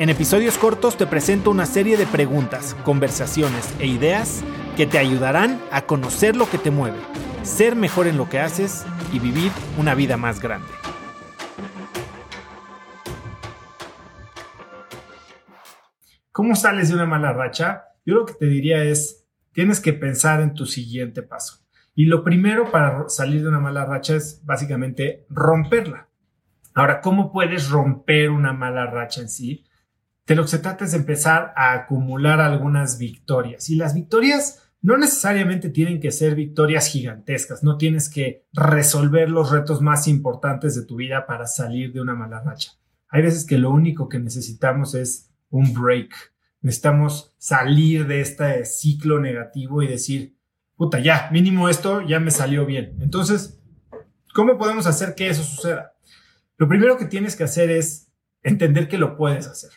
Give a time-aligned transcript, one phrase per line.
[0.00, 4.42] En episodios cortos te presento una serie de preguntas, conversaciones e ideas
[4.74, 6.96] que te ayudarán a conocer lo que te mueve,
[7.42, 10.68] ser mejor en lo que haces y vivir una vida más grande.
[16.32, 17.84] ¿Cómo sales de una mala racha?
[18.06, 21.58] Yo lo que te diría es, tienes que pensar en tu siguiente paso.
[21.94, 26.08] Y lo primero para salir de una mala racha es básicamente romperla.
[26.72, 29.66] Ahora, ¿cómo puedes romper una mala racha en sí?
[30.26, 33.68] De lo que se trata es empezar a acumular algunas victorias.
[33.70, 39.50] Y las victorias no necesariamente tienen que ser victorias gigantescas, no tienes que resolver los
[39.50, 42.72] retos más importantes de tu vida para salir de una mala racha.
[43.08, 46.14] Hay veces que lo único que necesitamos es un break.
[46.62, 50.36] Necesitamos salir de este ciclo negativo y decir,
[50.76, 52.96] puta, ya, mínimo esto ya me salió bien.
[53.00, 53.60] Entonces,
[54.34, 55.94] ¿cómo podemos hacer que eso suceda?
[56.56, 58.10] Lo primero que tienes que hacer es
[58.42, 59.70] entender que lo puedes hacer.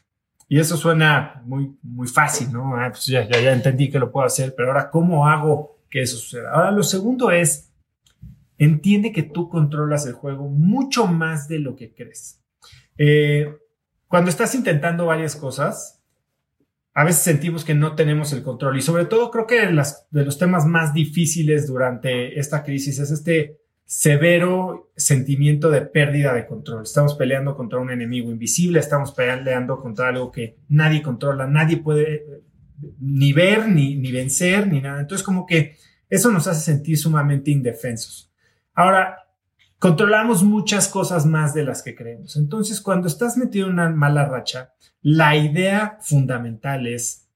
[0.53, 2.75] Y eso suena muy, muy fácil, ¿no?
[2.75, 6.15] Ah, pues ya, ya, entendí que lo puedo hacer, pero ahora, ¿cómo hago que eso
[6.15, 6.51] suceda?
[6.51, 7.73] Ahora, lo segundo es,
[8.59, 12.39] entiende que tú controlas el juego mucho más de lo que crees.
[12.99, 13.51] Eh,
[14.07, 16.03] cuando estás intentando varias cosas,
[16.93, 20.23] a veces sentimos que no tenemos el control y sobre todo creo que las, de
[20.23, 23.57] los temas más difíciles durante esta crisis es este
[23.95, 26.81] severo sentimiento de pérdida de control.
[26.81, 32.16] Estamos peleando contra un enemigo invisible, estamos peleando contra algo que nadie controla, nadie puede
[32.16, 32.44] eh,
[33.00, 35.00] ni ver, ni, ni vencer, ni nada.
[35.00, 35.77] Entonces como que
[36.09, 38.33] eso nos hace sentir sumamente indefensos.
[38.73, 39.27] Ahora,
[39.77, 42.35] controlamos muchas cosas más de las que creemos.
[42.35, 47.29] Entonces, cuando estás metido en una mala racha, la idea fundamental es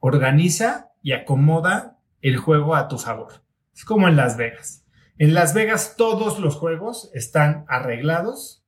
[0.00, 3.44] organiza y acomoda el juego a tu favor.
[3.72, 4.83] Es como en Las Vegas
[5.18, 8.64] en Las Vegas todos los juegos están arreglados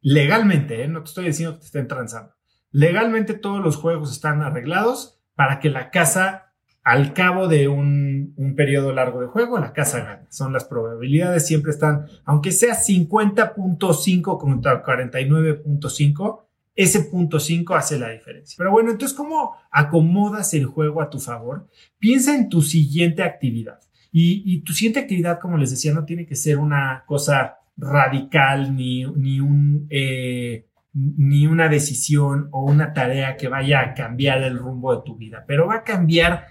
[0.00, 0.88] legalmente, ¿eh?
[0.88, 2.34] no te estoy diciendo que te estén transando.
[2.70, 6.52] Legalmente todos los juegos están arreglados para que la casa,
[6.82, 10.26] al cabo de un, periodo largo de juego, la casa gane.
[10.30, 16.42] Son las probabilidades, siempre están, aunque sea 50.5 contra 49.5,
[16.74, 18.56] ese punto 5 hace la diferencia.
[18.58, 21.68] Pero bueno, entonces, ¿cómo acomodas el juego a tu favor?
[21.98, 23.80] Piensa en tu siguiente actividad.
[24.10, 29.04] Y, tu siguiente actividad, como les decía, no tiene que ser una cosa radical ni,
[29.04, 34.96] ni, un, eh, ni una decisión o una tarea que vaya a cambiar el rumbo
[34.96, 36.46] de tu vida, pero va a cambiar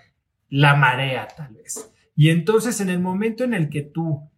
[0.49, 1.91] la marea tal vez.
[2.15, 4.29] Y entonces en el momento en el que tú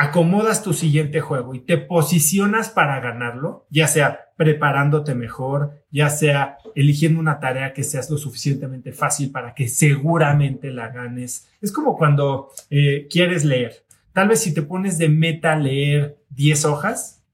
[0.00, 6.58] acomodas tu siguiente juego y te posicionas para ganarlo, ya sea preparándote mejor, ya sea
[6.76, 11.48] eligiendo una tarea que sea lo suficientemente fácil para que seguramente la ganes.
[11.60, 13.84] Es como cuando eh, quieres leer.
[14.12, 17.24] Tal vez si te pones de meta leer 10 hojas,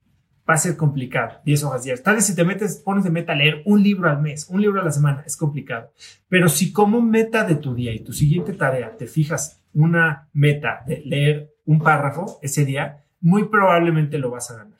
[0.49, 2.03] va a ser complicado, 10 hojas diarias.
[2.03, 4.81] Tal vez si te metes, pones de meta leer un libro al mes, un libro
[4.81, 5.91] a la semana, es complicado.
[6.29, 10.83] Pero si como meta de tu día y tu siguiente tarea te fijas una meta
[10.87, 14.79] de leer un párrafo ese día, muy probablemente lo vas a ganar.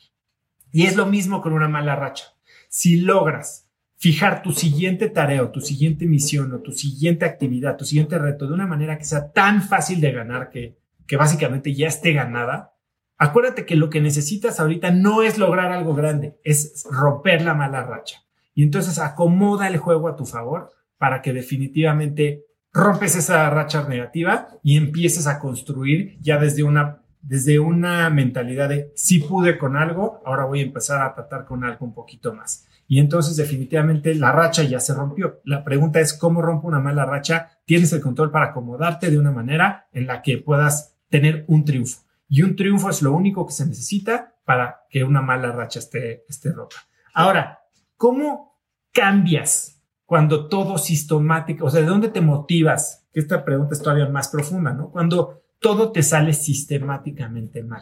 [0.71, 2.25] Y es lo mismo con una mala racha.
[2.69, 7.85] Si logras fijar tu siguiente tarea o tu siguiente misión o tu siguiente actividad, tu
[7.85, 11.87] siguiente reto de una manera que sea tan fácil de ganar que, que básicamente ya
[11.87, 12.73] esté ganada,
[13.17, 17.83] acuérdate que lo que necesitas ahorita no es lograr algo grande, es romper la mala
[17.83, 18.23] racha.
[18.53, 22.45] Y entonces acomoda el juego a tu favor para que definitivamente
[22.75, 28.91] rompes esa racha negativa y empieces a construir ya desde una, desde una mentalidad de
[28.95, 32.67] si pude con algo, ahora voy a empezar a tratar con algo un poquito más.
[32.85, 35.39] Y entonces definitivamente la racha ya se rompió.
[35.45, 37.49] La pregunta es cómo rompo una mala racha.
[37.63, 42.01] Tienes el control para acomodarte de una manera en la que puedas tener un triunfo.
[42.27, 46.25] Y un triunfo es lo único que se necesita para que una mala racha esté,
[46.27, 46.75] esté rota.
[47.13, 47.61] Ahora,
[47.95, 48.59] ¿cómo
[48.91, 49.74] cambias
[50.05, 53.07] cuando todo sistemático, o sea, ¿de dónde te motivas?
[53.13, 54.91] Esta pregunta es todavía más profunda, ¿no?
[54.91, 57.81] Cuando todo te sale sistemáticamente mal.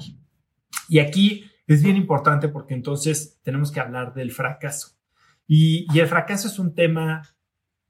[0.87, 4.95] Y aquí es bien importante porque entonces tenemos que hablar del fracaso.
[5.47, 7.23] Y, y el fracaso es un tema,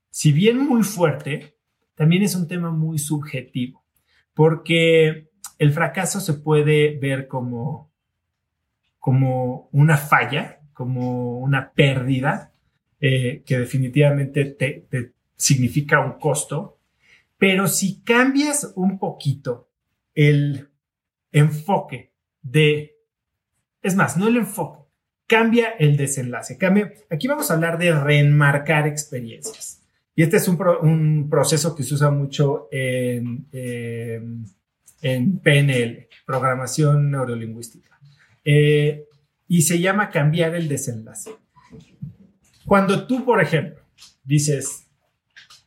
[0.10, 1.58] si bien muy fuerte,
[1.96, 3.86] también es un tema muy subjetivo,
[4.34, 5.30] porque
[5.60, 7.92] el fracaso se puede ver como,
[8.98, 12.53] como una falla, como una pérdida,
[13.06, 16.80] eh, que definitivamente te, significa un costo,
[17.38, 19.68] pero si cambias un poquito
[20.16, 20.70] el,
[21.34, 22.96] enfoque de,
[23.82, 24.86] es más, no el enfoque,
[25.28, 26.58] cambia el desenlace,
[27.10, 29.84] aquí vamos a hablar de reenmarcar experiencias.
[30.16, 33.48] Y este es un, proceso que se usa mucho en,
[35.02, 38.00] en, PNL, programación neurolingüística.
[38.46, 39.08] Eh,
[39.50, 41.43] y se llama cambiar el desenlace.
[42.66, 43.82] Cuando tú, por ejemplo,
[44.24, 44.88] dices,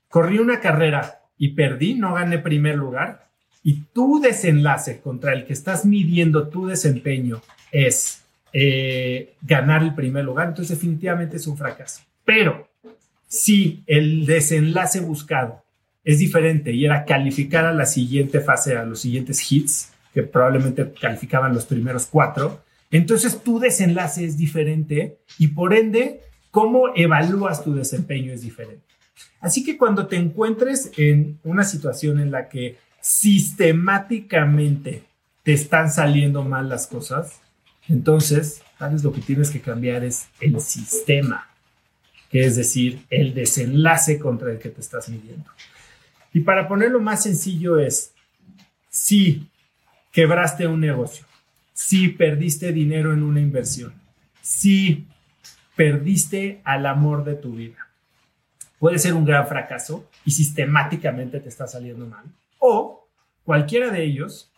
[0.08, 3.28] corrí una carrera y perdí, no gané primer lugar,
[3.62, 8.22] y tu desenlace contra el que estás midiendo tu desempeño es
[8.52, 12.02] eh, ganar el primer lugar, entonces definitivamente es un fracaso.
[12.24, 12.68] Pero
[13.26, 15.62] si el desenlace buscado
[16.04, 20.92] es diferente y era calificar a la siguiente fase, a los siguientes hits, que probablemente
[20.98, 26.22] calificaban los primeros cuatro, entonces tu desenlace es diferente y por ende,
[26.56, 28.86] cómo evalúas tu desempeño es diferente.
[29.42, 35.02] Así que cuando te encuentres en una situación en la que sistemáticamente
[35.42, 37.42] te están saliendo mal las cosas,
[37.90, 41.46] entonces tal vez lo que tienes que cambiar es el sistema,
[42.30, 45.50] que es decir, el desenlace contra el que te estás midiendo.
[46.32, 48.14] Y para ponerlo más sencillo es,
[48.88, 49.46] si
[50.10, 51.26] quebraste un negocio,
[51.74, 53.92] si perdiste dinero en una inversión,
[54.40, 55.06] si
[55.76, 57.88] perdiste al amor de tu vida,
[58.78, 62.24] puede ser un gran fracaso y sistemáticamente te está saliendo mal.
[62.58, 63.06] O
[63.44, 64.50] cualquiera de ellos,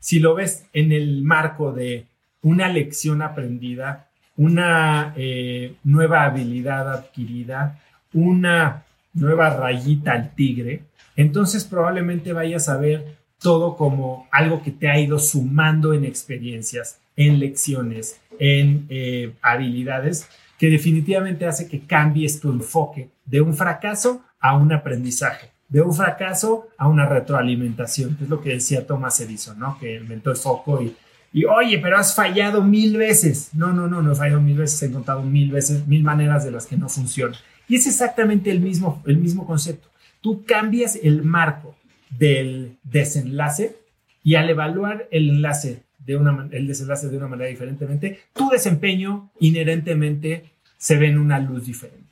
[0.00, 2.06] si lo ves en el marco de
[2.42, 7.80] una lección aprendida, una eh, nueva habilidad adquirida,
[8.12, 8.84] una
[9.14, 10.82] nueva rayita al tigre,
[11.16, 17.00] entonces probablemente vayas a ver todo como algo que te ha ido sumando en experiencias,
[17.16, 20.28] en lecciones, en eh, habilidades
[20.58, 25.94] que definitivamente hace que cambies tu enfoque de un fracaso a un aprendizaje, de un
[25.94, 29.78] fracaso a una retroalimentación, que es lo que decía Thomas Edison, ¿no?
[29.78, 30.94] Que inventó el foco y,
[31.32, 33.50] y, oye, pero has fallado mil veces.
[33.54, 36.52] No, no, no, no he fallado mil veces, he encontrado mil veces, mil maneras de
[36.52, 37.38] las que no funcionan.
[37.68, 39.88] Y es exactamente el mismo, el mismo concepto.
[40.20, 41.74] Tú cambias el marco
[42.18, 43.76] del desenlace
[44.22, 49.30] y al evaluar el enlace de una, el desenlace de una manera diferentemente, tu desempeño
[49.40, 52.04] inherentemente se ve en una luz diferente.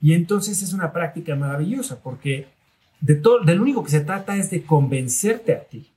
[0.00, 2.46] Y entonces es una práctica maravillosa porque
[3.00, 5.90] de todo, del único que se trata es de convencerte a ti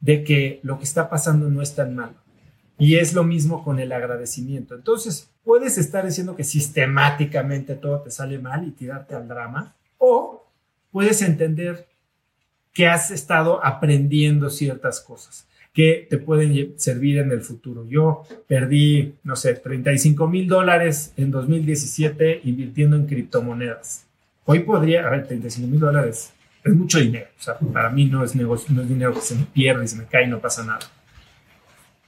[0.00, 2.14] de que lo que está pasando no es tan malo.
[2.78, 4.74] Y es lo mismo con el agradecimiento.
[4.74, 10.46] Entonces, puedes estar diciendo que sistemáticamente todo te sale mal y tirarte al drama, o
[10.90, 11.88] puedes entender
[12.74, 17.86] que has estado aprendiendo ciertas cosas que te pueden servir en el futuro.
[17.86, 24.06] Yo perdí, no sé, 35 mil dólares en 2017 invirtiendo en criptomonedas.
[24.46, 26.32] Hoy podría, a ver, 35 mil dólares
[26.64, 27.26] es mucho dinero.
[27.38, 29.88] O sea, para mí no es negocio, no es dinero que se me pierde y
[29.88, 30.80] se me cae y no pasa nada.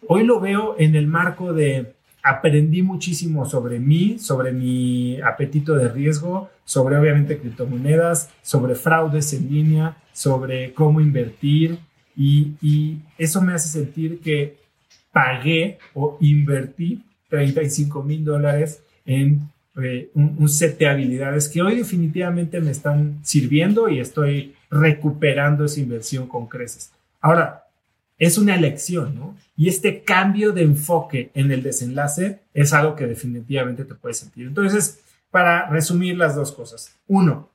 [0.06, 1.92] Hoy lo veo en el marco de
[2.22, 9.50] aprendí muchísimo sobre mí, sobre mi apetito de riesgo, sobre obviamente criptomonedas, sobre fraudes en
[9.50, 11.80] línea, sobre cómo invertir,
[12.18, 14.56] y, eso me hace sentir que
[15.12, 19.48] pagué o invertí 35 mil dólares en
[19.80, 25.80] eh, un, set de habilidades que hoy definitivamente me están sirviendo y estoy recuperando esa
[25.80, 26.90] inversión con creces.
[27.20, 27.64] Ahora,
[28.18, 29.37] es una elección, ¿no?
[29.56, 34.48] Y este cambio de enfoque en el desenlace es algo que definitivamente te puede sentir.
[34.48, 36.96] Entonces, para resumir las dos cosas.
[37.06, 37.50] Uno,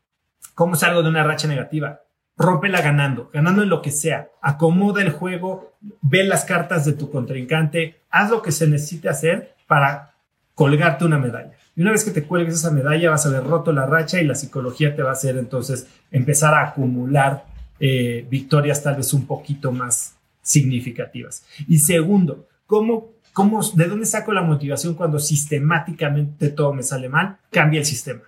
[0.56, 2.00] ¿cómo salgo de una racha negativa?
[2.38, 4.30] Rómpela ganando, ganando en lo que sea.
[4.42, 9.56] Acomoda el juego, ve las cartas de tu contrincante, haz lo que se necesite hacer
[9.68, 10.14] para
[10.56, 11.52] colgarte una medalla.
[11.76, 14.26] Y una vez que te cuelgues esa medalla, vas a haber roto la racha y
[14.26, 17.46] la psicología te va a hacer entonces empezar a acumular
[17.80, 21.46] eh, victorias tal vez un poquito más significativas.
[21.68, 27.38] Y segundo, ¿cómo, cómo, ¿de dónde saco la motivación cuando sistemáticamente todo me sale mal?
[27.50, 28.22] Cambia el sistema.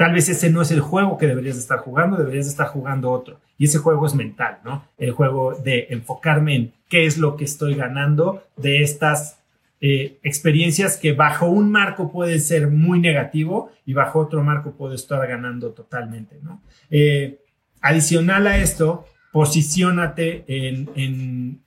[0.00, 3.38] Tal vez ese no es el juego que deberías estar jugando, deberías estar jugando otro.
[3.58, 4.86] Y ese juego es mental, ¿no?
[4.96, 9.40] El juego de enfocarme en qué es lo que estoy ganando de estas
[9.82, 14.94] eh, experiencias que bajo un marco puede ser muy negativo y bajo otro marco puedo
[14.94, 16.62] estar ganando totalmente, ¿no?
[16.88, 17.42] Eh,
[17.82, 21.60] adicional a esto, posiciónate en, en,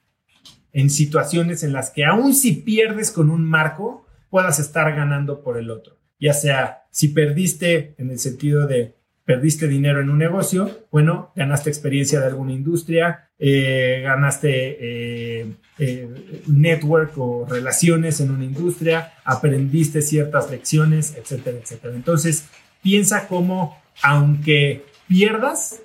[0.72, 5.60] en situaciones en las que aun si pierdes con un marco, puedas estar ganando por
[5.60, 8.94] el otro ya sea si perdiste en el sentido de
[9.26, 16.10] perdiste dinero en un negocio, bueno, ganaste experiencia de alguna industria, eh, ganaste eh, eh,
[16.46, 21.96] network o relaciones en una industria, aprendiste ciertas lecciones, etcétera, etcétera.
[21.96, 22.46] Entonces,
[22.84, 25.82] piensa cómo, aunque pierdas,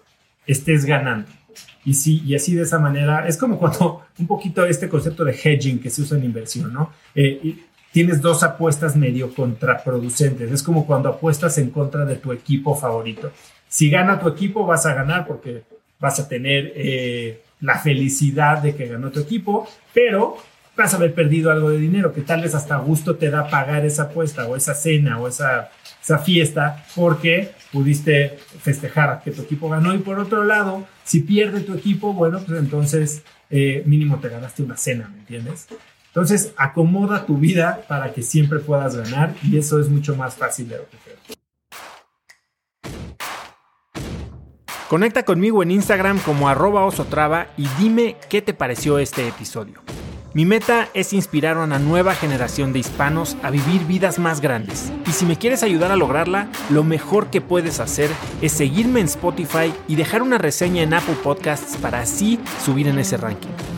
[0.47, 1.31] estés ganando.
[1.87, 5.33] Y sí, y así de esa manera, es como cuando un poquito este concepto de
[5.33, 6.93] hedging que se usa en inversión, ¿no?
[7.15, 7.57] Eh,
[7.99, 10.52] tienes dos apuestas medio contraproducentes.
[10.52, 13.33] Es como cuando apuestas en contra de tu equipo favorito.
[13.69, 15.64] Si gana tu equipo, vas a ganar porque
[15.99, 20.37] vas a tener eh, la felicidad de que ganó tu equipo, pero
[20.76, 23.85] vas a haber perdido algo de dinero que tal vez hasta gusto te da pagar
[23.85, 29.69] esa apuesta o esa cena o esa, esa fiesta porque pudiste festejar que tu equipo
[29.69, 29.93] ganó.
[29.93, 34.62] Y por otro lado, si pierde tu equipo, bueno, pues entonces eh, mínimo te ganaste
[34.62, 35.67] una cena, ¿me entiendes?
[36.09, 40.69] Entonces, acomoda tu vida para que siempre puedas ganar y eso es mucho más fácil
[40.69, 41.17] de lo que creo.
[44.88, 49.83] Conecta conmigo en Instagram como arroba osotrava y dime qué te pareció este episodio.
[50.33, 54.91] Mi meta es inspirar a una nueva generación de hispanos a vivir vidas más grandes.
[55.07, 58.11] Y si me quieres ayudar a lograrla, lo mejor que puedes hacer
[58.41, 62.99] es seguirme en Spotify y dejar una reseña en Apple Podcasts para así subir en
[62.99, 63.77] ese ranking.